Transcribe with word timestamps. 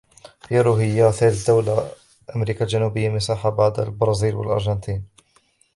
بيرو 0.49 0.73
هي 0.75 1.11
ثالث 1.11 1.47
دول 1.49 1.83
أمريكا 2.35 2.63
الجنوبية 2.65 3.09
مساحةً 3.09 3.49
بعد 3.49 3.79
البرازيل 3.79 4.35
والأرجنتين. 4.35 5.05